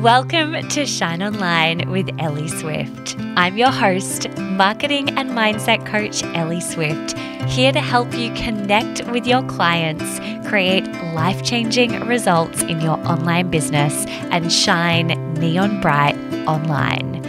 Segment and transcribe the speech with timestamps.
[0.00, 3.16] Welcome to Shine Online with Ellie Swift.
[3.36, 9.26] I'm your host, marketing and mindset coach Ellie Swift, here to help you connect with
[9.26, 10.18] your clients,
[10.48, 16.16] create life changing results in your online business, and shine neon bright
[16.48, 17.22] online.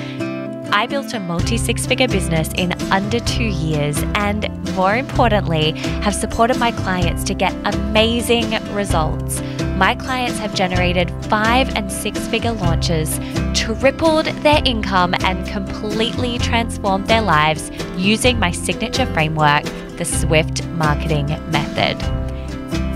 [0.72, 6.16] I built a multi six figure business in under two years, and more importantly, have
[6.16, 9.42] supported my clients to get amazing results.
[9.82, 13.20] My clients have generated five and six figure launches,
[13.56, 19.64] tripled their income, and completely transformed their lives using my signature framework,
[19.98, 21.98] the Swift Marketing Method.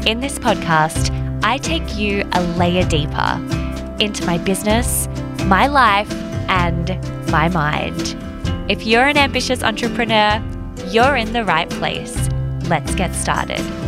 [0.07, 1.09] In this podcast,
[1.43, 3.41] I take you a layer deeper
[3.99, 5.07] into my business,
[5.45, 6.11] my life,
[6.49, 6.89] and
[7.31, 8.15] my mind.
[8.69, 10.39] If you're an ambitious entrepreneur,
[10.89, 12.29] you're in the right place.
[12.69, 13.84] Let's get started.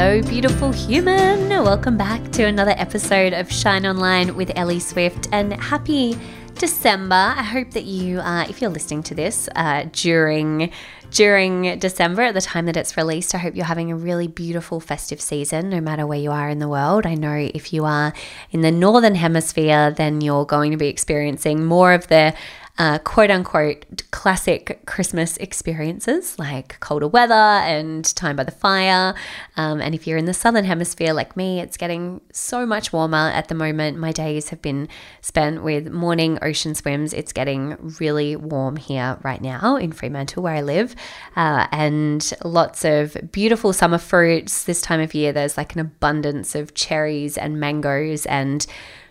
[0.00, 1.48] Hello, beautiful human.
[1.48, 6.16] Welcome back to another episode of Shine Online with Ellie Swift and happy
[6.54, 7.16] December.
[7.16, 10.70] I hope that you, uh, if you're listening to this uh, during
[11.10, 14.78] during December at the time that it's released, I hope you're having a really beautiful
[14.78, 17.04] festive season, no matter where you are in the world.
[17.04, 18.12] I know if you are
[18.52, 22.34] in the northern hemisphere, then you're going to be experiencing more of the
[22.78, 29.14] uh, quote unquote classic Christmas experiences like colder weather and time by the fire.
[29.56, 33.30] Um, and if you're in the southern hemisphere like me, it's getting so much warmer
[33.34, 33.98] at the moment.
[33.98, 34.88] My days have been
[35.20, 37.12] spent with morning ocean swims.
[37.12, 40.94] It's getting really warm here right now in Fremantle, where I live,
[41.34, 44.64] uh, and lots of beautiful summer fruits.
[44.64, 48.64] This time of year, there's like an abundance of cherries and mangoes and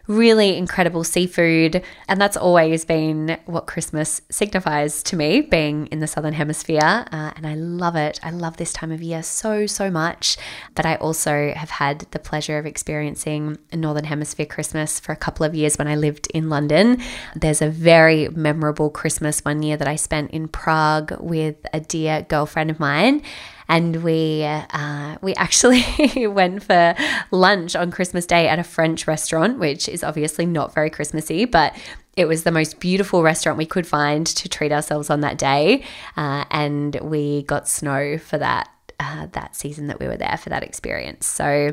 [0.08, 1.84] really incredible seafood.
[2.08, 7.06] And that's always been what Christmas signifies to me, being in the Southern Hemisphere.
[7.12, 8.20] Uh, and I love it.
[8.24, 10.38] I love this time of year so, so much.
[10.76, 15.18] But I also have had the pleasure of experiencing a Northern Hemisphere Christmas for a
[15.18, 17.02] couple of years when I lived in London.
[17.36, 22.22] There's a very memorable Christmas one year that I spent in Prague with a dear
[22.22, 23.22] girlfriend of mine
[23.70, 25.84] and we uh, we actually
[26.28, 26.96] went for
[27.32, 31.76] lunch on Christmas Day at a French restaurant, which is obviously not very Christmassy, but
[32.16, 35.84] it was the most beautiful restaurant we could find to treat ourselves on that day,
[36.16, 38.70] uh, and we got snow for that
[39.00, 41.28] uh, that season that we were there for that experience.
[41.28, 41.72] So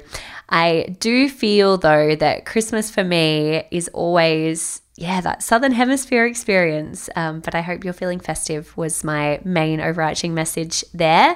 [0.49, 7.11] I do feel though that Christmas for me is always yeah, that Southern Hemisphere experience.
[7.17, 11.33] Um, but I hope you're feeling festive, was my main overarching message there.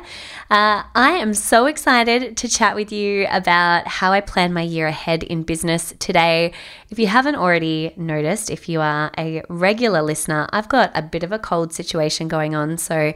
[0.48, 4.86] Uh, I am so excited to chat with you about how I plan my year
[4.86, 6.52] ahead in business today.
[6.90, 11.24] If you haven't already noticed, if you are a regular listener, I've got a bit
[11.24, 12.78] of a cold situation going on.
[12.78, 13.12] So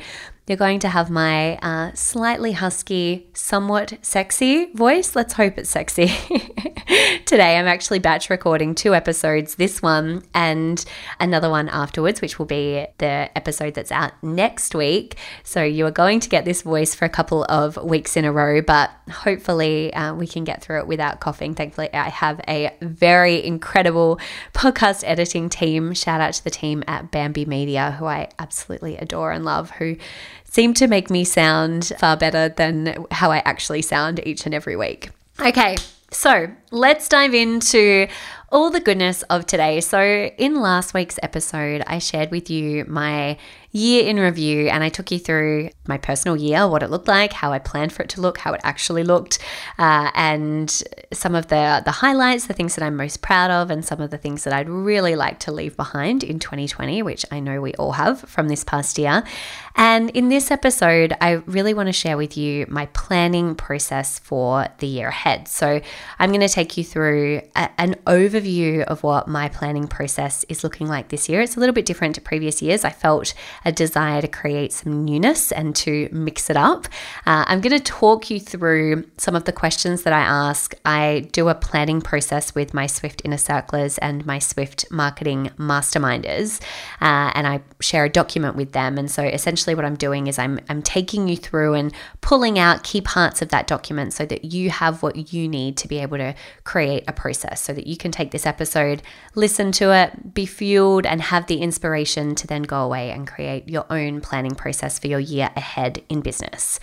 [0.52, 5.16] you're going to have my uh, slightly husky, somewhat sexy voice.
[5.16, 6.08] Let's hope it's sexy.
[7.24, 10.84] Today, I'm actually batch recording two episodes this one and
[11.18, 15.16] another one afterwards, which will be the episode that's out next week.
[15.42, 18.32] So, you are going to get this voice for a couple of weeks in a
[18.32, 21.54] row, but hopefully, uh, we can get through it without coughing.
[21.54, 24.20] Thankfully, I have a very incredible
[24.52, 25.94] podcast editing team.
[25.94, 29.96] Shout out to the team at Bambi Media, who I absolutely adore and love, who
[30.52, 34.76] seem to make me sound far better than how I actually sound each and every
[34.76, 35.08] week.
[35.40, 35.76] Okay,
[36.10, 38.06] so let's dive into
[38.50, 39.80] all the goodness of today.
[39.80, 43.38] So, in last week's episode, I shared with you my
[43.72, 47.33] year in review and I took you through my personal year, what it looked like,
[47.33, 49.38] how I planned for it to look, how it actually looked,
[49.78, 50.71] uh, and
[51.12, 54.11] some of the, the highlights, the things that I'm most proud of, and some of
[54.11, 57.72] the things that I'd really like to leave behind in 2020, which I know we
[57.75, 59.25] all have from this past year.
[59.75, 64.69] And in this episode, I really want to share with you my planning process for
[64.78, 65.49] the year ahead.
[65.49, 65.81] So,
[66.19, 70.62] I'm going to take you through a, an overview of what my planning process is
[70.62, 71.41] looking like this year.
[71.41, 72.85] It's a little bit different to previous years.
[72.85, 73.32] I felt
[73.64, 76.87] a desire to create some newness and to mix it up.
[77.26, 80.75] Uh, I'm going to talk you through some of the questions that I ask.
[80.85, 86.61] I do a planning process with my Swift Inner Circlers and my Swift Marketing Masterminders,
[87.00, 88.99] uh, and I share a document with them.
[88.99, 92.85] And so essentially, what I'm doing is I'm, I'm taking you through and pulling out
[92.85, 96.19] key parts of that document so that you have what you need to be able
[96.19, 96.35] to
[96.65, 99.03] create a process so that you can take this episode,
[99.35, 103.51] listen to it, be fueled, and have the inspiration to then go away and create
[103.66, 106.81] your own planning process for your year ahead in business.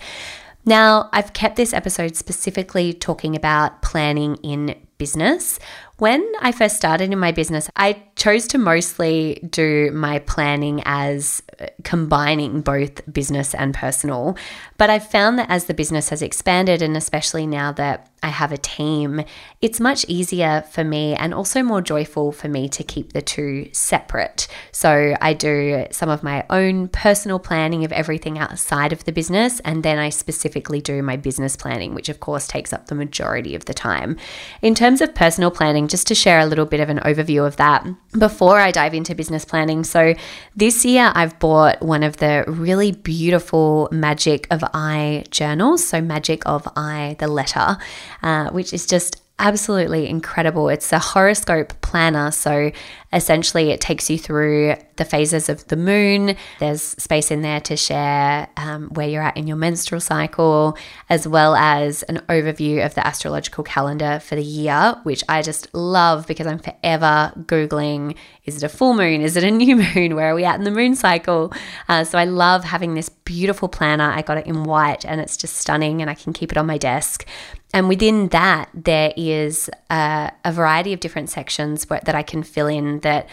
[0.64, 5.58] Now, I've kept this episode specifically talking about planning in business.
[6.00, 11.42] When I first started in my business, I chose to mostly do my planning as
[11.60, 14.38] uh, combining both business and personal.
[14.78, 18.52] But I've found that as the business has expanded, and especially now that I have
[18.52, 19.24] a team,
[19.60, 23.68] it's much easier for me and also more joyful for me to keep the two
[23.72, 24.46] separate.
[24.72, 29.60] So I do some of my own personal planning of everything outside of the business,
[29.60, 33.54] and then I specifically do my business planning, which of course takes up the majority
[33.54, 34.16] of the time.
[34.62, 37.56] In terms of personal planning, just to share a little bit of an overview of
[37.56, 37.86] that
[38.18, 39.84] before I dive into business planning.
[39.84, 40.14] So
[40.56, 45.86] this year I've bought one of the really beautiful Magic of I journals.
[45.86, 47.76] So, Magic of I, the letter
[48.22, 50.68] uh, which is just absolutely incredible.
[50.68, 52.30] It's a horoscope planner.
[52.30, 52.70] So
[53.12, 56.36] essentially, it takes you through the phases of the moon.
[56.60, 60.76] There's space in there to share um, where you're at in your menstrual cycle,
[61.08, 65.74] as well as an overview of the astrological calendar for the year, which I just
[65.74, 68.16] love because I'm forever Googling
[68.50, 69.20] is it a full moon?
[69.20, 70.16] Is it a new moon?
[70.16, 71.52] Where are we at in the moon cycle?
[71.88, 74.10] Uh, so I love having this beautiful planner.
[74.10, 76.66] I got it in white and it's just stunning, and I can keep it on
[76.66, 77.26] my desk.
[77.72, 82.42] And within that, there is a, a variety of different sections where, that I can
[82.42, 83.28] fill in that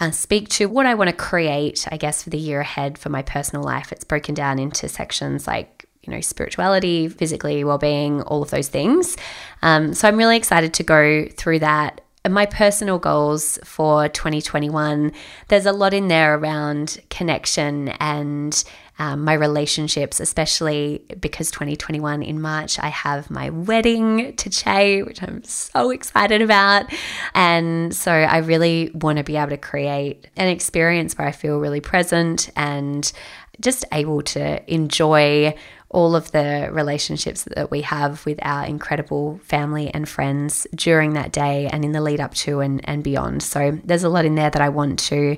[0.00, 3.08] uh, speak to what I want to create, I guess, for the year ahead for
[3.08, 3.90] my personal life.
[3.90, 9.16] It's broken down into sections like you know, spirituality, physically well-being, all of those things.
[9.60, 15.12] Um, so I'm really excited to go through that and my personal goals for 2021,
[15.48, 18.64] there's a lot in there around connection and
[18.98, 25.22] um, my relationships, especially because 2021 in March, I have my wedding to Che, which
[25.22, 26.86] I'm so excited about.
[27.34, 31.58] And so I really want to be able to create an experience where I feel
[31.58, 33.10] really present and
[33.60, 35.54] just able to enjoy
[35.90, 41.32] all of the relationships that we have with our incredible family and friends during that
[41.32, 43.42] day and in the lead up to and, and beyond.
[43.42, 45.36] So there's a lot in there that I want to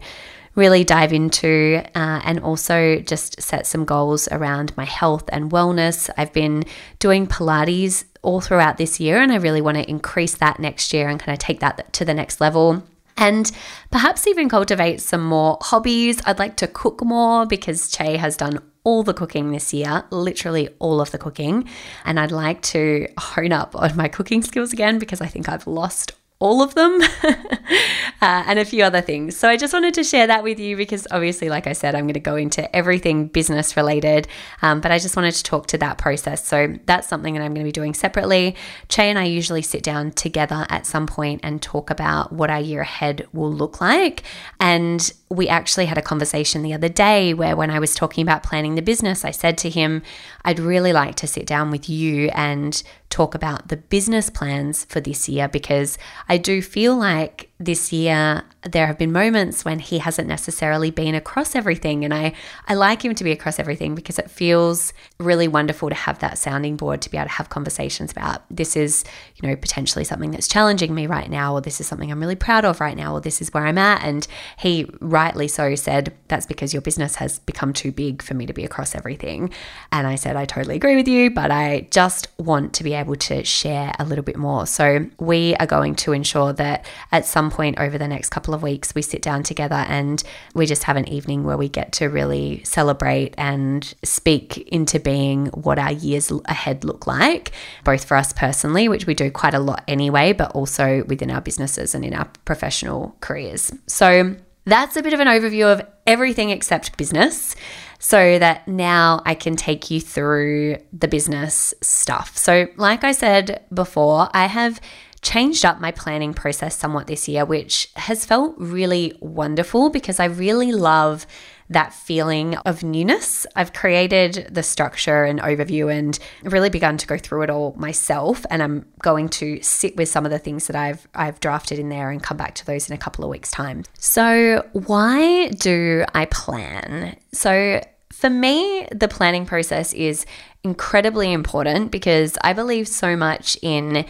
[0.54, 6.10] really dive into uh, and also just set some goals around my health and wellness.
[6.16, 6.64] I've been
[6.98, 11.08] doing Pilates all throughout this year and I really want to increase that next year
[11.08, 12.82] and kind of take that to the next level
[13.20, 13.52] and
[13.90, 16.20] perhaps even cultivate some more hobbies.
[16.24, 20.70] I'd like to cook more because Che has done all the cooking this year, literally
[20.78, 21.68] all of the cooking.
[22.04, 25.66] And I'd like to hone up on my cooking skills again because I think I've
[25.66, 29.36] lost all of them uh, and a few other things.
[29.36, 32.04] So I just wanted to share that with you because obviously, like I said, I'm
[32.04, 34.26] going to go into everything business related,
[34.62, 36.46] um, but I just wanted to talk to that process.
[36.46, 38.56] So that's something that I'm going to be doing separately.
[38.88, 42.60] Che and I usually sit down together at some point and talk about what our
[42.60, 44.22] year ahead will look like.
[44.58, 48.42] And we actually had a conversation the other day where, when I was talking about
[48.42, 50.02] planning the business, I said to him,
[50.44, 55.00] I'd really like to sit down with you and talk about the business plans for
[55.00, 55.98] this year because
[56.30, 61.14] I do feel like this year there have been moments when he hasn't necessarily been
[61.14, 62.34] across everything and I
[62.68, 66.36] I like him to be across everything because it feels really wonderful to have that
[66.36, 69.04] sounding board to be able to have conversations about this is
[69.36, 72.36] you know potentially something that's challenging me right now or this is something I'm really
[72.36, 74.02] proud of right now or this is where I'm at.
[74.04, 74.26] And
[74.58, 78.52] he rightly so said that's because your business has become too big for me to
[78.52, 79.50] be across everything.
[79.90, 83.16] And I said I totally agree with you but I just want to be able
[83.16, 84.66] to share a little bit more.
[84.66, 88.62] So we are going to ensure that at some point over the next couple of
[88.62, 90.22] weeks, we sit down together and
[90.54, 95.46] we just have an evening where we get to really celebrate and speak into being
[95.48, 97.52] what our years ahead look like,
[97.84, 101.40] both for us personally, which we do quite a lot anyway, but also within our
[101.40, 103.72] businesses and in our professional careers.
[103.86, 104.36] So,
[104.66, 107.56] that's a bit of an overview of everything except business
[107.98, 112.36] so that now I can take you through the business stuff.
[112.36, 114.80] So, like I said before, I have
[115.22, 120.24] changed up my planning process somewhat this year, which has felt really wonderful because I
[120.26, 121.26] really love
[121.68, 123.46] that feeling of newness.
[123.54, 128.44] I've created the structure and overview and really begun to go through it all myself
[128.50, 131.88] and I'm going to sit with some of the things that I've I've drafted in
[131.88, 133.84] there and come back to those in a couple of weeks time.
[133.98, 137.16] So, why do I plan?
[137.32, 137.80] So,
[138.12, 140.26] for me, the planning process is
[140.64, 144.04] incredibly important because I believe so much in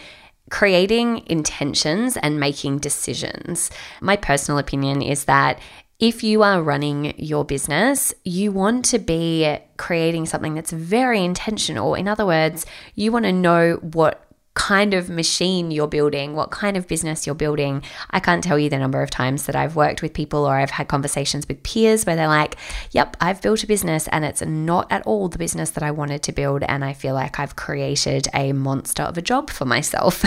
[0.48, 3.70] creating intentions and making decisions.
[4.00, 5.60] My personal opinion is that
[5.98, 11.94] if you are running your business, you want to be creating something that's very intentional.
[11.94, 14.26] In other words, you want to know what
[14.60, 17.82] kind of machine you're building, what kind of business you're building.
[18.10, 20.68] I can't tell you the number of times that I've worked with people or I've
[20.68, 22.56] had conversations with peers where they're like,
[22.90, 26.22] Yep, I've built a business and it's not at all the business that I wanted
[26.24, 26.62] to build.
[26.64, 30.22] And I feel like I've created a monster of a job for myself.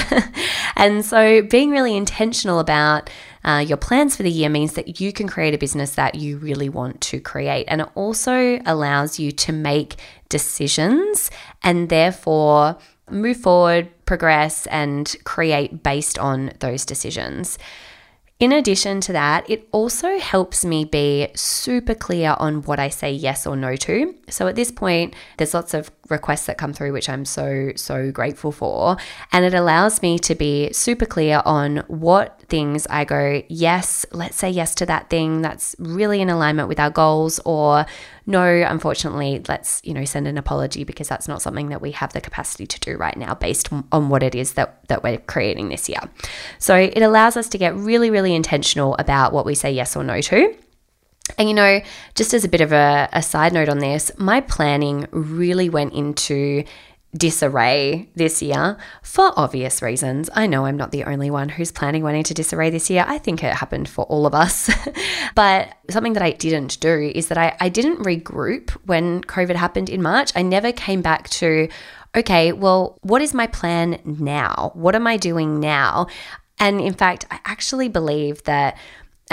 [0.75, 3.11] and so being really intentional about
[3.43, 6.37] uh, your plans for the year means that you can create a business that you
[6.37, 7.65] really want to create.
[7.67, 9.97] And it also allows you to make
[10.29, 11.29] decisions
[11.61, 17.57] and therefore move forward, progress, and create based on those decisions.
[18.39, 23.12] In addition to that, it also helps me be super clear on what I say
[23.12, 24.15] yes or no to.
[24.29, 28.12] So at this point, there's lots of requests that come through, which I'm so, so
[28.12, 28.98] grateful for.
[29.31, 34.36] And it allows me to be super clear on what things I go, yes, let's
[34.36, 37.86] say yes to that thing that's really in alignment with our goals, or
[38.25, 42.13] no, unfortunately, let's, you know, send an apology because that's not something that we have
[42.13, 45.69] the capacity to do right now based on what it is that, that we're creating
[45.69, 46.00] this year.
[46.60, 50.03] So it allows us to get really, really intentional about what we say yes or
[50.03, 50.55] no to.
[51.37, 51.81] And you know,
[52.15, 55.93] just as a bit of a, a side note on this, my planning really went
[55.93, 56.63] into
[57.15, 60.29] disarray this year for obvious reasons.
[60.33, 63.05] I know I'm not the only one who's planning went into disarray this year.
[63.07, 64.69] I think it happened for all of us.
[65.35, 69.89] but something that I didn't do is that I, I didn't regroup when COVID happened
[69.89, 70.31] in March.
[70.35, 71.69] I never came back to,
[72.15, 74.71] okay, well, what is my plan now?
[74.73, 76.07] What am I doing now?
[76.59, 78.77] And in fact, I actually believe that,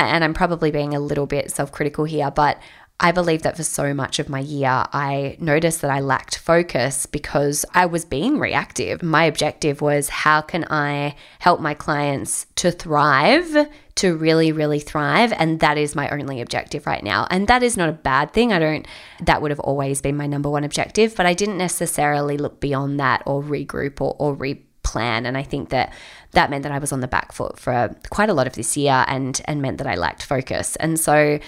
[0.01, 2.59] and I'm probably being a little bit self critical here, but
[3.03, 7.07] I believe that for so much of my year, I noticed that I lacked focus
[7.07, 9.03] because I was being reactive.
[9.03, 15.33] My objective was how can I help my clients to thrive, to really, really thrive?
[15.33, 17.27] And that is my only objective right now.
[17.31, 18.53] And that is not a bad thing.
[18.53, 18.87] I don't,
[19.23, 23.01] that would have always been my number one objective, but I didn't necessarily look beyond
[23.01, 24.37] that or regroup or, or
[24.83, 25.27] replan.
[25.27, 25.93] And I think that
[26.33, 28.77] that meant that I was on the back foot for quite a lot of this
[28.77, 30.77] year and, and meant that I lacked focus.
[30.77, 31.39] And so,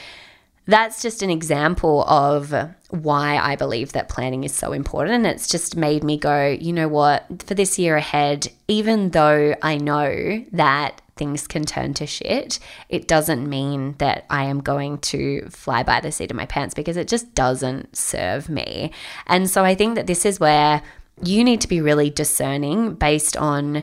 [0.66, 2.54] that's just an example of
[2.90, 5.16] why I believe that planning is so important.
[5.16, 9.56] And it's just made me go, you know what, for this year ahead, even though
[9.60, 12.58] I know that things can turn to shit,
[12.88, 16.74] it doesn't mean that I am going to fly by the seat of my pants
[16.74, 18.92] because it just doesn't serve me.
[19.26, 20.82] And so I think that this is where
[21.22, 23.82] you need to be really discerning based on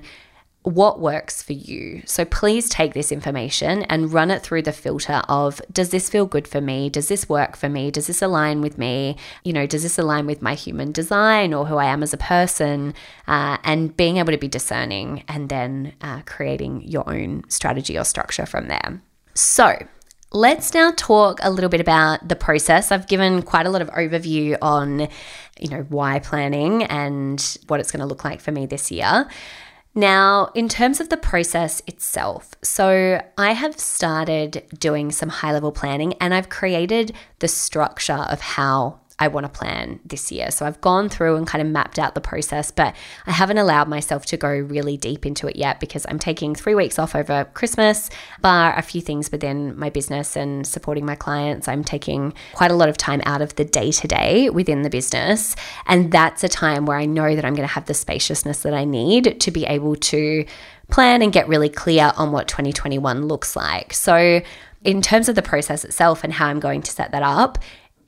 [0.64, 2.02] what works for you.
[2.06, 6.26] So please take this information and run it through the filter of does this feel
[6.26, 6.90] good for me?
[6.90, 7.92] Does this work for me?
[7.92, 9.16] Does this align with me?
[9.44, 12.18] You know, does this align with my human design or who I am as a
[12.18, 12.94] person?
[13.28, 18.04] Uh, and being able to be discerning and then uh, creating your own strategy or
[18.04, 19.02] structure from there.
[19.34, 19.78] So,
[20.32, 22.92] Let's now talk a little bit about the process.
[22.92, 25.08] I've given quite a lot of overview on,
[25.60, 29.28] you know, why planning and what it's going to look like for me this year.
[29.96, 35.72] Now, in terms of the process itself, so I have started doing some high level
[35.72, 40.50] planning and I've created the structure of how I want to plan this year.
[40.52, 42.96] So I've gone through and kind of mapped out the process, but
[43.28, 46.76] I haven't allowed myself to go really deep into it yet because I'm taking three
[46.76, 48.10] weeks off over Christmas,
[48.42, 51.68] bar a few things within my business and supporting my clients.
[51.68, 54.90] I'm taking quite a lot of time out of the day to day within the
[54.90, 55.56] business.
[55.86, 58.74] And that's a time where I know that I'm going to have the spaciousness that
[58.74, 60.46] I need to be able to
[60.90, 63.94] plan and get really clear on what 2021 looks like.
[63.94, 64.42] So,
[64.84, 67.58] in terms of the process itself and how I'm going to set that up,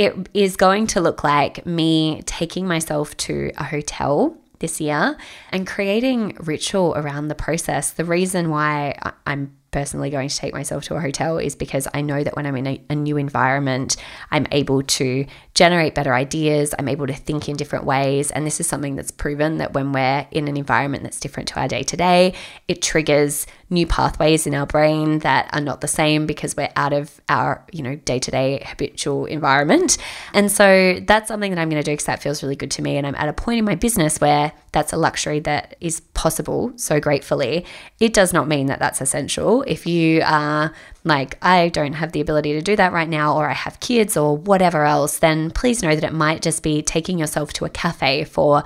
[0.02, 5.16] it is going to look like me taking myself to a hotel this year
[5.52, 7.92] and creating ritual around the process.
[7.92, 12.02] The reason why I'm personally going to take myself to a hotel is because I
[12.02, 13.96] know that when I'm in a, a, new environment,
[14.32, 16.74] I'm able to generate better ideas.
[16.80, 18.32] I'm able to think in different ways.
[18.32, 21.60] And this is something that's proven that when we're in an environment that's different to
[21.60, 22.34] our day to day,
[22.68, 26.94] it triggers new pathways in our brain that are not the same because we're out
[26.94, 29.98] of our, you know, day-to-day habitual environment.
[30.34, 32.82] And so that's something that I'm going to do because that feels really good to
[32.82, 32.98] me.
[32.98, 36.74] And I'm at a point in my business where that's a luxury that is possible
[36.76, 37.66] so gratefully.
[38.00, 39.64] It does not mean that that's essential.
[39.64, 43.50] If you are like, I don't have the ability to do that right now, or
[43.50, 47.18] I have kids or whatever else, then please know that it might just be taking
[47.18, 48.64] yourself to a cafe for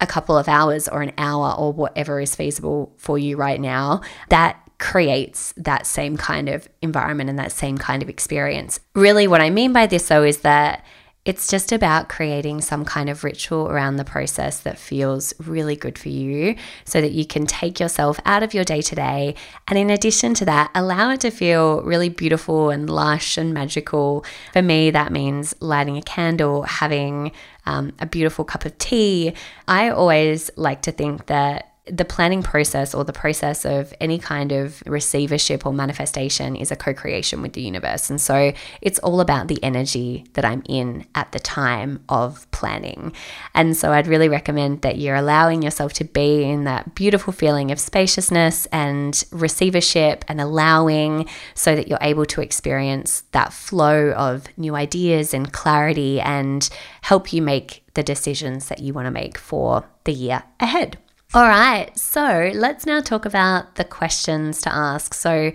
[0.00, 4.00] a couple of hours or an hour or whatever is feasible for you right now,
[4.28, 8.80] that creates that same kind of environment and that same kind of experience.
[8.94, 10.84] Really, what I mean by this though is that
[11.24, 15.98] it's just about creating some kind of ritual around the process that feels really good
[15.98, 16.54] for you
[16.84, 19.34] so that you can take yourself out of your day to day.
[19.66, 24.24] And in addition to that, allow it to feel really beautiful and lush and magical.
[24.52, 27.32] For me, that means lighting a candle, having
[27.64, 29.32] um, a beautiful cup of tea.
[29.66, 34.52] I always like to think that the planning process or the process of any kind
[34.52, 38.08] of receivership or manifestation is a co creation with the universe.
[38.08, 43.12] And so it's all about the energy that I'm in at the time of planning.
[43.54, 47.70] And so I'd really recommend that you're allowing yourself to be in that beautiful feeling
[47.70, 54.46] of spaciousness and receivership and allowing so that you're able to experience that flow of
[54.56, 56.70] new ideas and clarity and
[57.02, 60.96] help you make the decisions that you want to make for the year ahead.
[61.34, 65.12] All right, so let's now talk about the questions to ask.
[65.14, 65.50] So,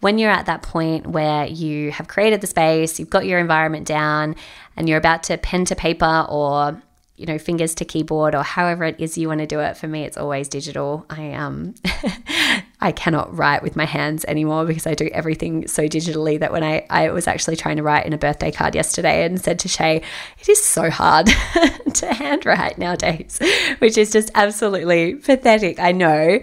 [0.00, 3.86] when you're at that point where you have created the space, you've got your environment
[3.86, 4.36] down,
[4.74, 6.80] and you're about to pen to paper or
[7.18, 9.76] you know fingers to keyboard or however it is you want to do it.
[9.76, 11.04] For me it's always digital.
[11.10, 11.74] I um
[12.80, 16.62] i cannot write with my hands anymore because i do everything so digitally that when
[16.62, 19.68] i i was actually trying to write in a birthday card yesterday and said to
[19.68, 20.00] Che
[20.38, 21.26] it is so hard
[21.94, 23.40] to handwrite nowadays
[23.78, 26.38] which is just absolutely pathetic i know.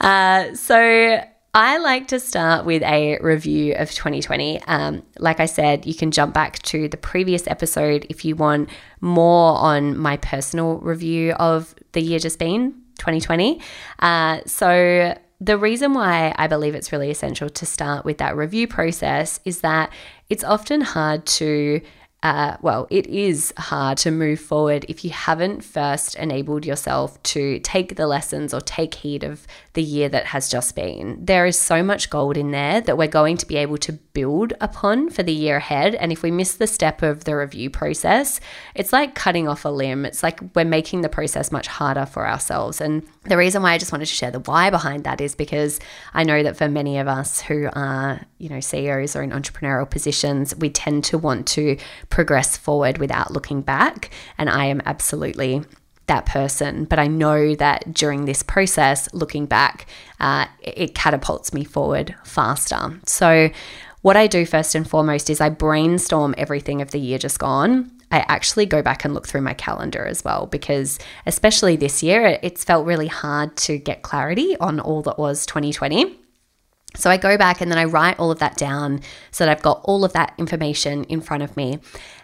[0.00, 1.22] Uh, so
[1.54, 4.60] I like to start with a review of 2020.
[4.64, 8.68] Um, like I said, you can jump back to the previous episode if you want
[9.00, 13.60] more on my personal review of the year just been, 2020.
[13.98, 18.66] Uh, so, the reason why I believe it's really essential to start with that review
[18.66, 19.92] process is that
[20.28, 21.80] it's often hard to
[22.22, 27.60] uh, well, it is hard to move forward if you haven't first enabled yourself to
[27.60, 29.46] take the lessons or take heed of
[29.78, 31.24] the year that has just been.
[31.24, 34.52] There is so much gold in there that we're going to be able to build
[34.60, 35.94] upon for the year ahead.
[35.94, 38.40] And if we miss the step of the review process,
[38.74, 40.04] it's like cutting off a limb.
[40.04, 42.80] It's like we're making the process much harder for ourselves.
[42.80, 45.78] And the reason why I just wanted to share the why behind that is because
[46.12, 49.88] I know that for many of us who are, you know, CEOs or in entrepreneurial
[49.88, 51.76] positions, we tend to want to
[52.10, 54.10] progress forward without looking back.
[54.38, 55.62] And I am absolutely
[56.08, 56.84] that person.
[56.84, 59.86] But I know that during this process, looking back,
[60.20, 62.98] uh, it catapults me forward faster.
[63.06, 63.50] So,
[64.02, 67.90] what I do first and foremost is I brainstorm everything of the year just gone.
[68.10, 72.38] I actually go back and look through my calendar as well because, especially this year,
[72.42, 76.16] it's felt really hard to get clarity on all that was 2020.
[76.98, 79.00] So I go back and then I write all of that down
[79.30, 81.78] so that I've got all of that information in front of me.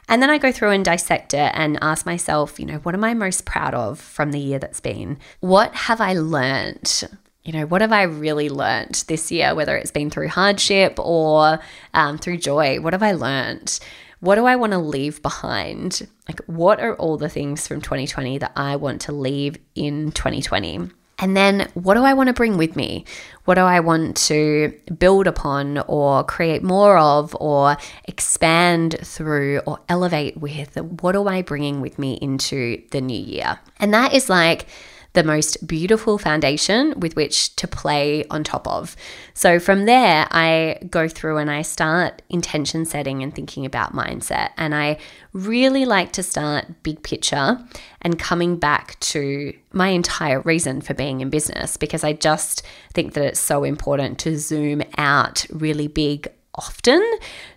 [0.08, 3.04] And then I go through and dissect it and ask myself, you know, what am
[3.04, 5.18] I most proud of from the year that's been?
[5.40, 7.04] What have I learned?
[7.44, 11.60] You know, what have I really learned this year, whether it's been through hardship or
[11.94, 12.80] um, through joy?
[12.80, 13.78] What have I learned?
[14.20, 16.08] What do I want to leave behind?
[16.26, 20.90] Like, what are all the things from 2020 that I want to leave in 2020?
[21.18, 23.04] And then what do I want to bring with me?
[23.44, 29.78] What do I want to build upon or create more of or expand through or
[29.88, 30.76] elevate with?
[30.76, 33.60] What am I bringing with me into the new year?
[33.78, 34.66] And that is like,
[35.14, 38.96] the most beautiful foundation with which to play on top of.
[39.32, 44.50] So from there, I go through and I start intention setting and thinking about mindset.
[44.56, 44.98] And I
[45.32, 47.58] really like to start big picture
[48.02, 53.14] and coming back to my entire reason for being in business because I just think
[53.14, 57.02] that it's so important to zoom out really big often.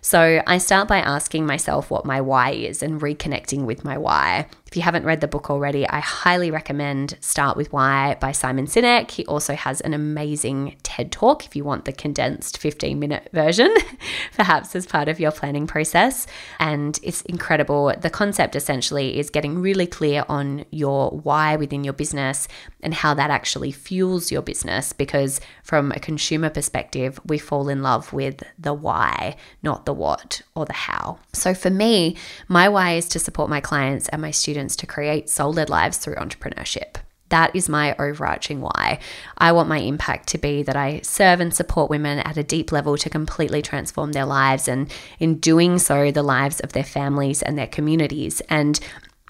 [0.00, 4.46] So I start by asking myself what my why is and reconnecting with my why.
[4.68, 8.66] If you haven't read the book already, I highly recommend Start with Why by Simon
[8.66, 9.10] Sinek.
[9.10, 13.74] He also has an amazing TED Talk if you want the condensed 15 minute version,
[14.36, 16.26] perhaps as part of your planning process.
[16.60, 17.94] And it's incredible.
[17.98, 22.46] The concept essentially is getting really clear on your why within your business
[22.82, 24.92] and how that actually fuels your business.
[24.92, 30.42] Because from a consumer perspective, we fall in love with the why, not the what
[30.54, 31.20] or the how.
[31.32, 34.86] So for me, my why is to support my clients and my students students to
[34.86, 36.96] create soul led lives through entrepreneurship.
[37.28, 38.98] That is my overarching why.
[39.36, 42.72] I want my impact to be that I serve and support women at a deep
[42.72, 44.90] level to completely transform their lives, and
[45.20, 48.40] in doing so, the lives of their families and their communities.
[48.48, 48.80] And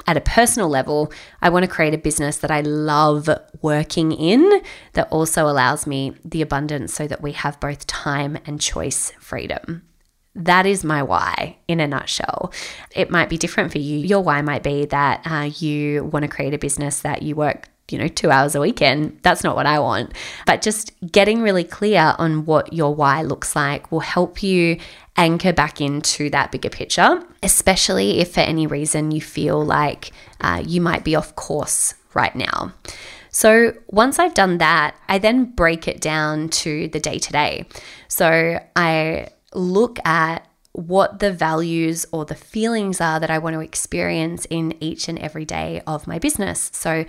[0.07, 1.13] at a personal level,
[1.43, 3.29] I want to create a business that I love
[3.61, 4.63] working in
[4.95, 9.83] that also allows me the abundance so that we have both time and choice freedom.
[10.39, 12.53] That is my why in a nutshell.
[12.95, 13.99] It might be different for you.
[13.99, 17.69] Your why might be that uh, you want to create a business that you work
[17.91, 19.19] you know, two hours a weekend.
[19.23, 20.13] That's not what I want.
[20.47, 24.79] But just getting really clear on what your why looks like will help you
[25.17, 30.63] anchor back into that bigger picture, especially if for any reason you feel like uh,
[30.65, 32.75] you might be off course right now.
[33.31, 37.67] So once I've done that, I then break it down to the day to day.
[38.09, 43.61] So I look at what the values or the feelings are that I want to
[43.61, 46.71] experience in each and every day of my business.
[46.73, 47.05] So,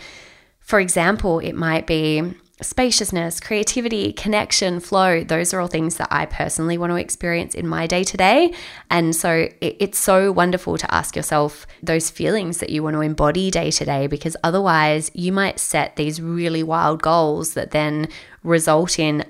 [0.60, 6.26] for example, it might be spaciousness, creativity, connection, flow, those are all things that I
[6.26, 8.54] personally want to experience in my day to day.
[8.90, 13.02] And so it, it's so wonderful to ask yourself those feelings that you want to
[13.02, 18.10] embody day to day, because otherwise you might set these really wild goals that then
[18.44, 19.24] result in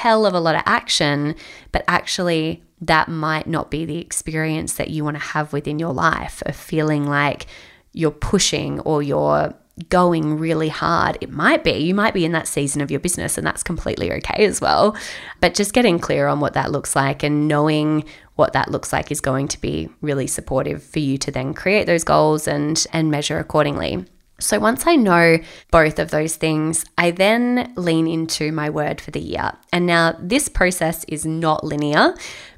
[0.00, 1.34] hell of a lot of action,
[1.72, 5.92] but actually that might not be the experience that you want to have within your
[5.92, 7.46] life of feeling like
[7.92, 9.54] you're pushing or you're
[9.90, 11.18] going really hard.
[11.20, 14.10] It might be, you might be in that season of your business, and that's completely
[14.12, 14.96] okay as well.
[15.40, 18.04] But just getting clear on what that looks like and knowing
[18.36, 21.86] what that looks like is going to be really supportive for you to then create
[21.86, 24.06] those goals and and measure accordingly.
[24.40, 25.38] So once I know
[25.70, 29.52] both of those things, I then lean into my word for the year.
[29.72, 32.14] And now this process is not linear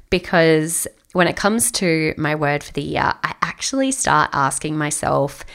[0.09, 5.45] because when it comes to my word for the year, I actually start asking myself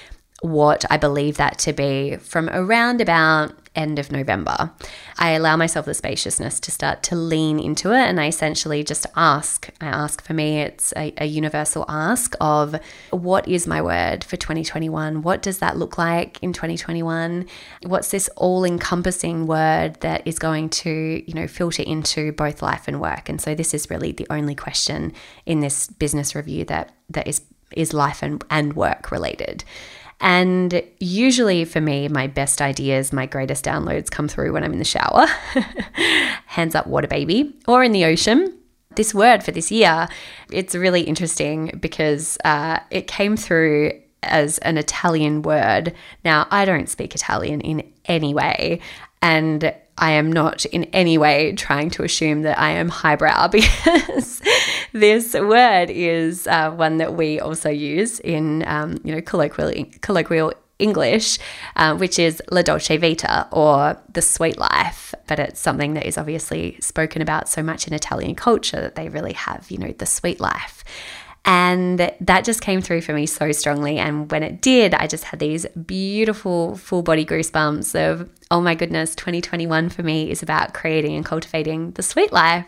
[0.40, 4.70] what I believe that to be from around about end of November.
[5.18, 9.06] I allow myself the spaciousness to start to lean into it and I essentially just
[9.16, 9.70] ask.
[9.80, 12.74] I ask for me, it's a, a, universal ask of
[13.10, 15.22] what is my word for 2021?
[15.22, 17.46] What does that look like in 2021?
[17.86, 22.88] What's this all encompassing word that is going to, you know, filter into both life
[22.88, 23.28] and work?
[23.28, 25.12] And so this is really the only question
[25.46, 27.42] in this business review that that is
[27.76, 29.62] is life and, and work related.
[30.20, 34.78] And usually for me, my best ideas, my greatest downloads come through when I'm in
[34.78, 35.26] the shower,
[36.46, 38.54] hands up, water baby, or in the ocean.
[38.96, 40.08] This word for this year,
[40.50, 43.92] it's really interesting because uh, it came through
[44.24, 45.94] as an Italian word.
[46.24, 48.80] Now, I don't speak Italian in any way.
[49.22, 54.40] And I am not in any way trying to assume that I am highbrow because
[54.92, 60.52] this word is uh, one that we also use in, um, you know, colloquial, colloquial
[60.78, 61.38] English,
[61.76, 65.14] uh, which is La Dolce Vita or the sweet life.
[65.26, 69.08] But it's something that is obviously spoken about so much in Italian culture that they
[69.08, 70.84] really have, you know, the sweet life.
[71.44, 73.98] And that just came through for me so strongly.
[73.98, 78.74] And when it did, I just had these beautiful full body goosebumps of, oh my
[78.74, 82.66] goodness, 2021 for me is about creating and cultivating the sweet life,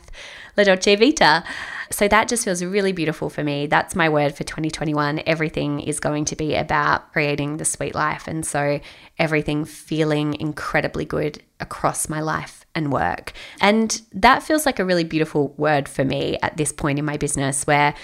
[0.57, 1.45] La Dolce Vita.
[1.91, 3.67] So that just feels really beautiful for me.
[3.67, 5.23] That's my word for 2021.
[5.27, 8.29] Everything is going to be about creating the sweet life.
[8.29, 8.81] And so
[9.19, 13.33] everything feeling incredibly good across my life and work.
[13.61, 17.17] And that feels like a really beautiful word for me at this point in my
[17.17, 17.95] business where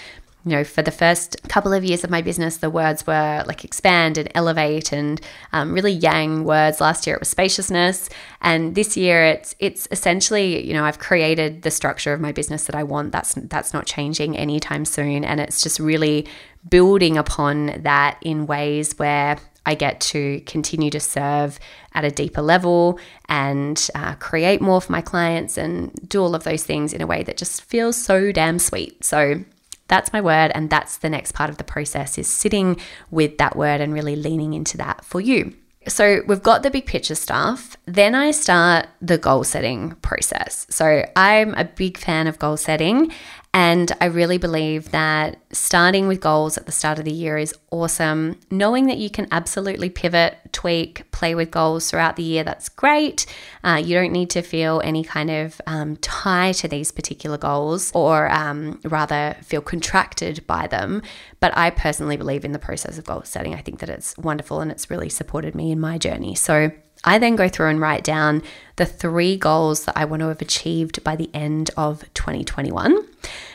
[0.47, 3.65] you know, for the first couple of years of my business, the words were like
[3.65, 5.19] expand and elevate and
[5.51, 6.79] um, really yang words.
[6.79, 8.09] Last year it was spaciousness,
[8.41, 12.63] and this year it's it's essentially you know I've created the structure of my business
[12.63, 13.11] that I want.
[13.11, 16.25] That's that's not changing anytime soon, and it's just really
[16.69, 21.59] building upon that in ways where I get to continue to serve
[21.93, 26.45] at a deeper level and uh, create more for my clients and do all of
[26.45, 29.03] those things in a way that just feels so damn sweet.
[29.03, 29.43] So
[29.87, 30.51] that's my word.
[30.53, 32.79] And that's the next part of the process is sitting
[33.11, 35.53] with that word and really leaning into that for you.
[35.87, 37.77] So we've got the big picture stuff.
[37.85, 40.67] Then I start the goal setting process.
[40.69, 43.11] So I'm a big fan of goal setting
[43.53, 47.55] and I really believe that starting with goals at the start of the year is
[47.71, 48.39] awesome.
[48.51, 53.25] Knowing that you can absolutely pivot, tweak, play with goals throughout the year, that's great.
[53.63, 57.91] Uh, you don't need to feel any kind of um, tie to these particular goals
[57.95, 61.01] or um, rather feel contracted by them.
[61.39, 63.55] But I personally believe in the process of goal setting.
[63.55, 66.35] I think that it's wonderful and it's really supported me in my journey.
[66.35, 66.71] So
[67.07, 68.43] I then go through and write down
[68.75, 73.07] the three goals that I want to have achieved by the end of 2021.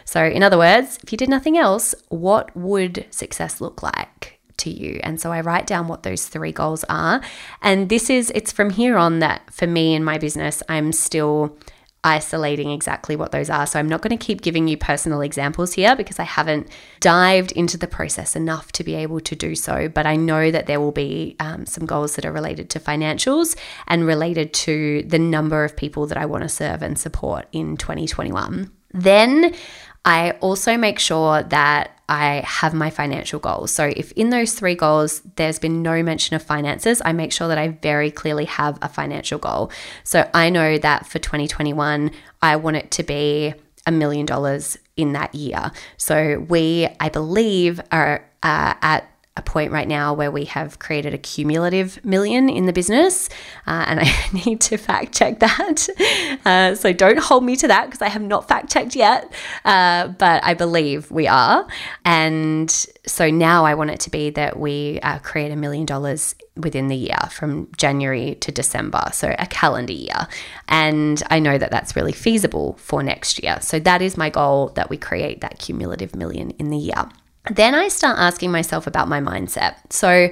[0.06, 4.38] So, in other words, if you did nothing else, what would success look like?
[4.58, 5.00] to you.
[5.02, 7.20] And so I write down what those three goals are.
[7.62, 11.56] And this is, it's from here on that for me in my business, I'm still
[12.04, 13.66] isolating exactly what those are.
[13.66, 16.68] So I'm not going to keep giving you personal examples here because I haven't
[17.00, 19.88] dived into the process enough to be able to do so.
[19.88, 23.56] But I know that there will be um, some goals that are related to financials
[23.86, 27.76] and related to the number of people that I want to serve and support in
[27.76, 28.70] 2021.
[28.92, 29.54] Then
[30.04, 33.70] I also make sure that I have my financial goals.
[33.70, 37.48] So, if in those three goals there's been no mention of finances, I make sure
[37.48, 39.70] that I very clearly have a financial goal.
[40.04, 42.10] So, I know that for 2021,
[42.40, 43.54] I want it to be
[43.86, 45.72] a million dollars in that year.
[45.96, 51.14] So, we, I believe, are uh, at a point right now where we have created
[51.14, 53.30] a cumulative million in the business,
[53.66, 54.14] uh, and I
[54.44, 55.88] need to fact check that.
[56.44, 59.32] Uh, so don't hold me to that because I have not fact checked yet,
[59.64, 61.66] uh, but I believe we are.
[62.04, 62.68] And
[63.06, 66.88] so now I want it to be that we uh, create a million dollars within
[66.88, 70.26] the year from January to December, so a calendar year.
[70.68, 73.58] And I know that that's really feasible for next year.
[73.60, 77.08] So that is my goal that we create that cumulative million in the year.
[77.50, 79.92] Then I start asking myself about my mindset.
[79.92, 80.30] So,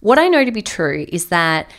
[0.00, 1.70] what I know to be true is that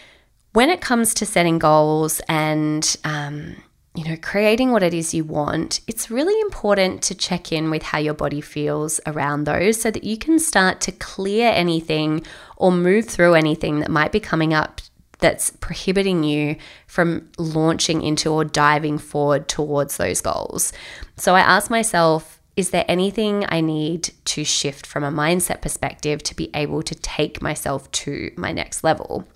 [0.53, 3.55] when it comes to setting goals and um,
[3.95, 7.81] you know, creating what it is you want, it's really important to check in with
[7.81, 12.25] how your body feels around those so that you can start to clear anything
[12.57, 14.81] or move through anything that might be coming up
[15.19, 16.57] that's prohibiting you
[16.87, 20.73] from launching into or diving forward towards those goals.
[21.15, 26.23] So I ask myself, is there anything I need to shift from a mindset perspective
[26.23, 29.27] to be able to take myself to my next level?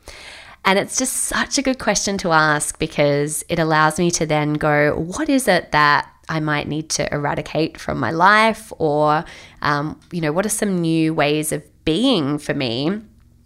[0.66, 4.54] And it's just such a good question to ask because it allows me to then
[4.54, 8.72] go, what is it that I might need to eradicate from my life?
[8.78, 9.26] Or,
[9.62, 13.02] um, you know, what are some new ways of being for me?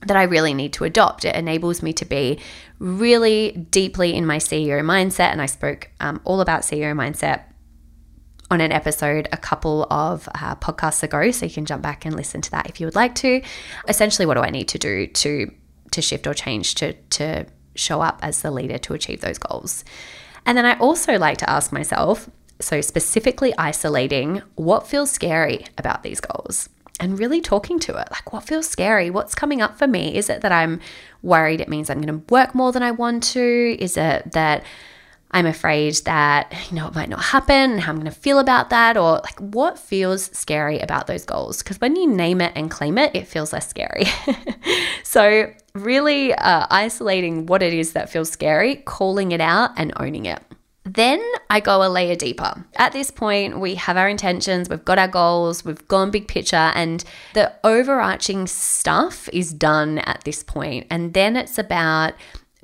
[0.06, 1.24] That I really need to adopt.
[1.24, 2.40] It enables me to be
[2.78, 5.32] really deeply in my CEO mindset.
[5.32, 7.44] And I spoke um, all about CEO mindset
[8.54, 11.32] on an episode a couple of uh, podcasts ago.
[11.32, 13.42] So you can jump back and listen to that if you would like to.
[13.88, 15.52] Essentially, what do I need to do to
[15.94, 19.84] to shift or change to, to show up as the leader to achieve those goals.
[20.46, 26.04] And then I also like to ask myself so, specifically isolating what feels scary about
[26.04, 28.08] these goals and really talking to it.
[28.12, 29.10] Like, what feels scary?
[29.10, 30.16] What's coming up for me?
[30.16, 30.80] Is it that I'm
[31.24, 33.78] worried it means I'm going to work more than I want to?
[33.80, 34.64] Is it that
[35.34, 38.38] I'm afraid that, you know, it might not happen and how I'm going to feel
[38.38, 41.64] about that, or like what feels scary about those goals.
[41.64, 44.06] Because when you name it and claim it, it feels less scary.
[45.04, 50.26] so, really uh, isolating what it is that feels scary, calling it out, and owning
[50.26, 50.42] it.
[50.86, 52.66] Then I go a layer deeper.
[52.76, 56.72] At this point, we have our intentions, we've got our goals, we've gone big picture,
[56.76, 60.88] and the overarching stuff is done at this point.
[60.90, 62.14] And then it's about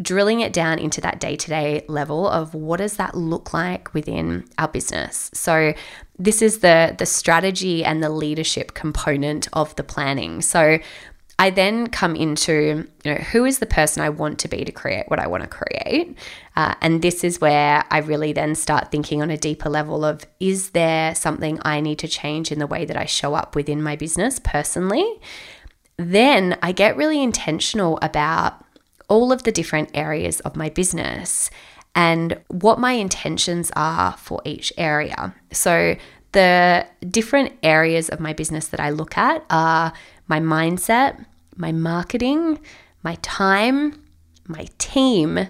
[0.02, 3.94] drilling it down into that day to day level of what does that look like
[3.94, 5.30] within our business.
[5.34, 5.74] So,
[6.18, 10.42] this is the, the strategy and the leadership component of the planning.
[10.42, 10.80] So,
[11.40, 14.74] I then come into, you know, who is the person I want to be to
[14.74, 16.18] create what I want to create?
[16.58, 20.26] Uh, and this is where I really then start thinking on a deeper level of
[20.42, 23.82] is there something I need to change in the way that I show up within
[23.82, 25.22] my business personally?
[25.96, 28.66] Then I get really intentional about
[29.10, 31.50] all of the different areas of my business
[31.96, 35.36] and what my intentions are for each area.
[35.52, 35.96] So,
[36.32, 39.92] the different areas of my business that I look at are
[40.28, 42.60] my mindset, my marketing,
[43.02, 44.04] my time,
[44.48, 45.50] my team,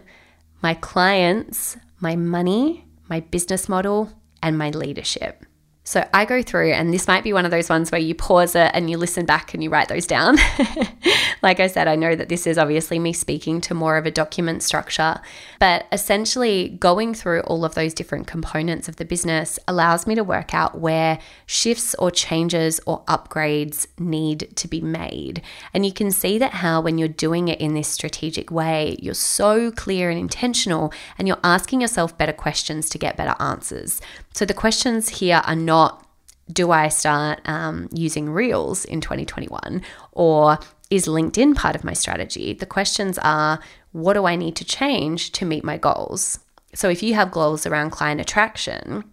[0.61, 5.45] my clients, my money, my business model, and my leadership.
[5.89, 8.53] So I go through, and this might be one of those ones where you pause
[8.53, 10.37] it and you listen back and you write those down.
[11.41, 14.11] like I said, I know that this is obviously me speaking to more of a
[14.11, 15.19] document structure,
[15.57, 20.23] but essentially going through all of those different components of the business allows me to
[20.23, 25.41] work out where shifts or changes or upgrades need to be made.
[25.73, 29.15] And you can see that how, when you're doing it in this strategic way, you're
[29.15, 33.99] so clear and intentional, and you're asking yourself better questions to get better answers.
[34.39, 36.07] So the questions here are not
[36.49, 39.81] do I start um, using Reels in 2021
[40.13, 42.53] or is LinkedIn part of my strategy?
[42.53, 43.59] The questions are
[43.91, 46.39] what do I need to change to meet my goals?
[46.73, 49.03] So if you have goals around client attraction,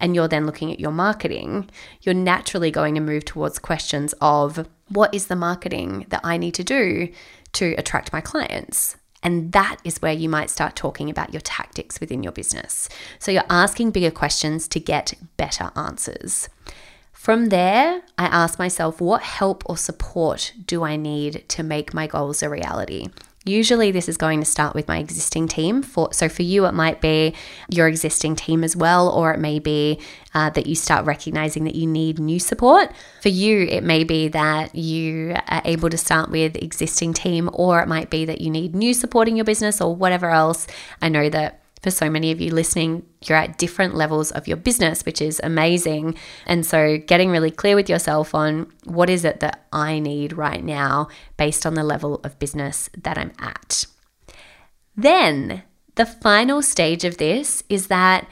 [0.00, 4.68] and you're then looking at your marketing, you're naturally going to move towards questions of
[4.88, 7.08] what is the marketing that I need to do
[7.52, 8.96] to attract my clients?
[9.22, 12.88] And that is where you might start talking about your tactics within your business.
[13.18, 16.48] So you're asking bigger questions to get better answers.
[17.12, 22.08] From there, I ask myself, what help or support do I need to make my
[22.08, 23.10] goals a reality?
[23.44, 25.82] Usually, this is going to start with my existing team.
[25.82, 27.34] For so for you, it might be
[27.68, 29.98] your existing team as well, or it may be
[30.32, 32.92] uh, that you start recognizing that you need new support.
[33.20, 37.80] For you, it may be that you are able to start with existing team, or
[37.80, 40.68] it might be that you need new support in your business, or whatever else.
[41.00, 44.56] I know that for so many of you listening, you're at different levels of your
[44.56, 46.16] business, which is amazing.
[46.46, 50.62] And so, getting really clear with yourself on what is it that I need right
[50.62, 53.84] now based on the level of business that I'm at.
[54.96, 55.64] Then,
[55.96, 58.28] the final stage of this is that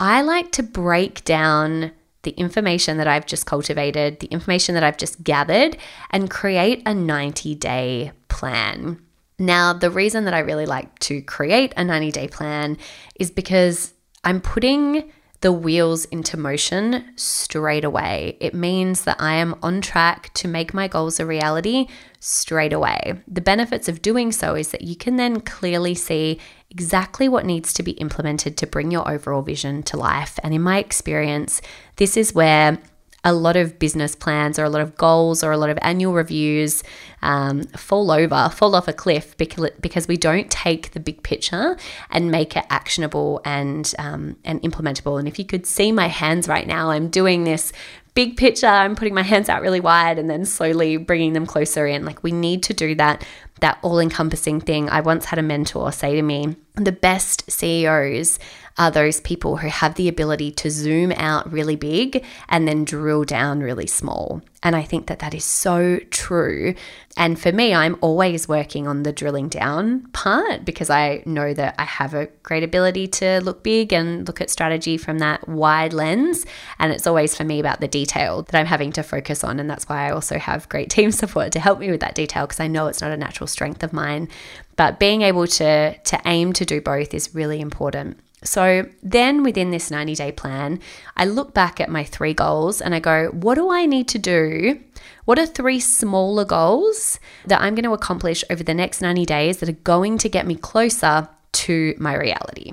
[0.00, 4.96] I like to break down the information that I've just cultivated, the information that I've
[4.96, 5.76] just gathered,
[6.10, 9.00] and create a 90 day plan.
[9.38, 12.78] Now, the reason that I really like to create a 90 day plan
[13.16, 13.92] is because
[14.22, 15.12] I'm putting
[15.44, 18.38] the wheels into motion straight away.
[18.40, 21.86] It means that I am on track to make my goals a reality
[22.18, 23.20] straight away.
[23.28, 27.74] The benefits of doing so is that you can then clearly see exactly what needs
[27.74, 30.38] to be implemented to bring your overall vision to life.
[30.42, 31.60] And in my experience,
[31.96, 32.78] this is where
[33.24, 36.12] a lot of business plans or a lot of goals or a lot of annual
[36.12, 36.82] reviews
[37.22, 41.76] um, fall over, fall off a cliff because, we don't take the big picture
[42.10, 45.18] and make it actionable and um, and implementable.
[45.18, 47.72] And if you could see my hands right now, I'm doing this
[48.14, 48.66] big picture.
[48.66, 52.04] I'm putting my hands out really wide and then slowly bringing them closer in.
[52.04, 53.24] Like we need to do that
[53.60, 54.90] that all encompassing thing.
[54.90, 58.38] I once had a mentor say to me, the best CEOs
[58.76, 63.24] are those people who have the ability to zoom out really big and then drill
[63.24, 64.42] down really small.
[64.64, 66.74] And I think that that is so true.
[67.16, 71.74] And for me, I'm always working on the drilling down part because I know that
[71.78, 75.92] I have a great ability to look big and look at strategy from that wide
[75.92, 76.44] lens.
[76.78, 79.60] And it's always for me about the detail that I'm having to focus on.
[79.60, 82.46] And that's why I also have great team support to help me with that detail
[82.46, 84.28] because I know it's not a natural strength of mine.
[84.76, 88.18] But being able to, to aim to do both is really important.
[88.44, 90.80] So then within this 90 day plan,
[91.16, 94.18] I look back at my three goals and I go, what do I need to
[94.18, 94.80] do?
[95.24, 99.58] What are three smaller goals that I'm going to accomplish over the next 90 days
[99.58, 102.72] that are going to get me closer to my reality?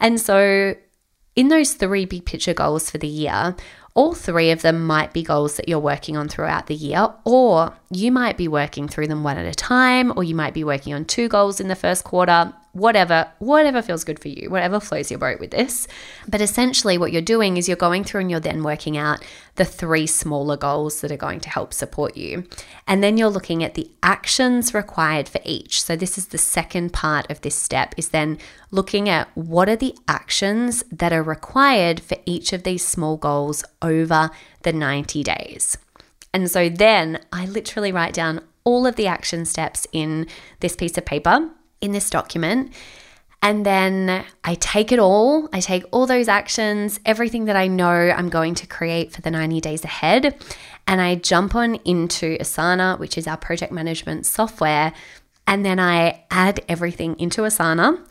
[0.00, 0.74] And so
[1.34, 3.54] in those three big picture goals for the year,
[3.92, 7.74] all three of them might be goals that you're working on throughout the year, or
[7.90, 10.92] you might be working through them one at a time, or you might be working
[10.92, 15.10] on two goals in the first quarter, whatever, whatever feels good for you, whatever flows
[15.10, 15.88] your boat with this.
[16.28, 19.64] But essentially, what you're doing is you're going through and you're then working out the
[19.64, 22.44] three smaller goals that are going to help support you.
[22.86, 25.82] And then you're looking at the actions required for each.
[25.82, 28.38] So, this is the second part of this step, is then
[28.70, 33.64] looking at what are the actions that are required for each of these small goals
[33.80, 34.30] over
[34.62, 35.78] the 90 days.
[36.34, 40.26] And so then I literally write down all of the action steps in
[40.60, 41.48] this piece of paper
[41.80, 42.72] in this document.
[43.42, 48.10] And then I take it all, I take all those actions, everything that I know
[48.10, 50.34] I'm going to create for the 90 days ahead,
[50.86, 54.92] and I jump on into Asana, which is our project management software.
[55.46, 58.04] And then I add everything into Asana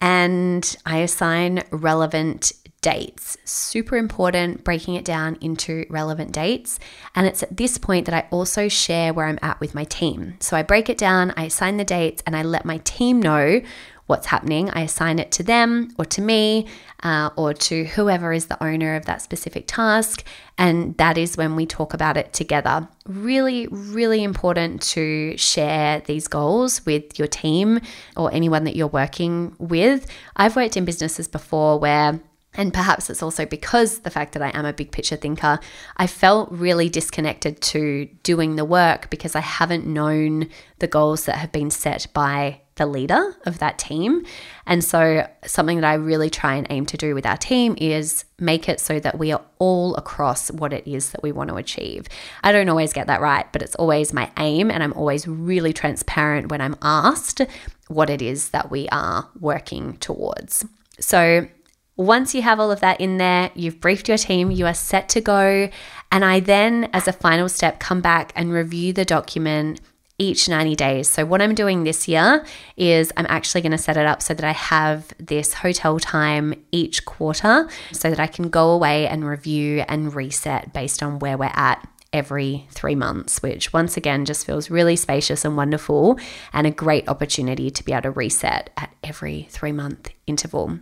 [0.00, 2.52] and I assign relevant
[2.86, 3.36] dates.
[3.44, 6.78] Super important, breaking it down into relevant dates.
[7.16, 10.36] And it's at this point that I also share where I'm at with my team.
[10.38, 13.60] So I break it down, I assign the dates, and I let my team know
[14.06, 14.70] what's happening.
[14.70, 16.68] I assign it to them or to me
[17.02, 20.22] uh, or to whoever is the owner of that specific task.
[20.56, 22.86] And that is when we talk about it together.
[23.04, 27.80] Really, really important to share these goals with your team
[28.16, 30.06] or anyone that you're working with.
[30.36, 32.20] I've worked in businesses before where
[32.56, 35.60] and perhaps it's also because the fact that I am a big picture thinker,
[35.96, 41.36] I felt really disconnected to doing the work because I haven't known the goals that
[41.36, 44.24] have been set by the leader of that team.
[44.66, 48.24] And so, something that I really try and aim to do with our team is
[48.38, 51.56] make it so that we are all across what it is that we want to
[51.56, 52.06] achieve.
[52.44, 54.70] I don't always get that right, but it's always my aim.
[54.70, 57.40] And I'm always really transparent when I'm asked
[57.88, 60.66] what it is that we are working towards.
[61.00, 61.48] So,
[61.96, 65.08] once you have all of that in there, you've briefed your team, you are set
[65.10, 65.70] to go.
[66.12, 69.80] And I then, as a final step, come back and review the document
[70.18, 71.10] each 90 days.
[71.10, 72.44] So, what I'm doing this year
[72.76, 76.54] is I'm actually going to set it up so that I have this hotel time
[76.70, 81.36] each quarter so that I can go away and review and reset based on where
[81.36, 86.18] we're at every three months, which once again just feels really spacious and wonderful
[86.52, 90.78] and a great opportunity to be able to reset at every three month interval.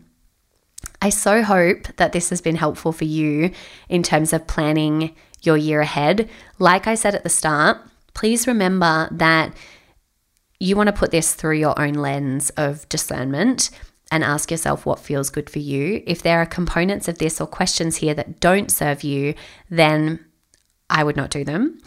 [1.03, 3.51] I so hope that this has been helpful for you
[3.89, 6.29] in terms of planning your year ahead.
[6.59, 7.79] Like I said at the start,
[8.15, 9.55] please remember that
[10.61, 13.71] you want to put this through your own lens of discernment
[14.11, 16.03] and ask yourself what feels good for you.
[16.07, 19.35] If there are components of this or questions here that don't serve you,
[19.69, 20.25] then
[20.91, 21.79] I would not do them.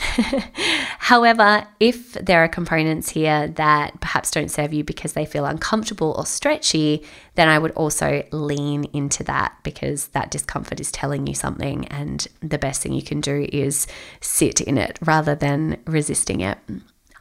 [0.99, 6.15] However, if there are components here that perhaps don't serve you because they feel uncomfortable
[6.17, 7.03] or stretchy,
[7.35, 12.27] then I would also lean into that because that discomfort is telling you something, and
[12.41, 13.85] the best thing you can do is
[14.19, 16.57] sit in it rather than resisting it.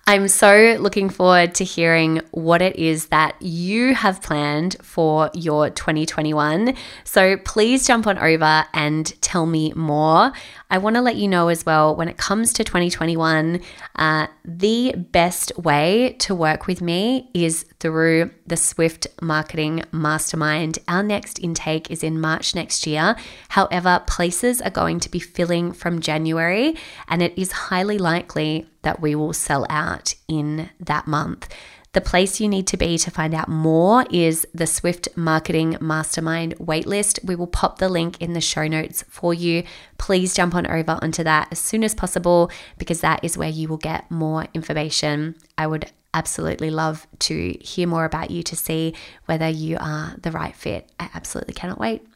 [0.08, 5.68] I'm so looking forward to hearing what it is that you have planned for your
[5.70, 6.76] 2021.
[7.02, 10.30] So please jump on over and tell me more.
[10.68, 13.60] I want to let you know as well when it comes to 2021,
[13.94, 20.80] uh, the best way to work with me is through the Swift Marketing Mastermind.
[20.88, 23.14] Our next intake is in March next year.
[23.50, 26.74] However, places are going to be filling from January,
[27.06, 31.48] and it is highly likely that we will sell out in that month.
[31.96, 36.54] The place you need to be to find out more is the Swift Marketing Mastermind
[36.58, 37.24] waitlist.
[37.24, 39.62] We will pop the link in the show notes for you.
[39.96, 43.66] Please jump on over onto that as soon as possible because that is where you
[43.68, 45.36] will get more information.
[45.56, 48.92] I would absolutely love to hear more about you to see
[49.24, 50.90] whether you are the right fit.
[51.00, 52.06] I absolutely cannot wait.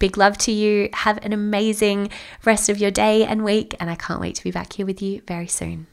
[0.00, 0.88] Big love to you.
[0.92, 2.10] Have an amazing
[2.44, 5.00] rest of your day and week, and I can't wait to be back here with
[5.00, 5.86] you very soon.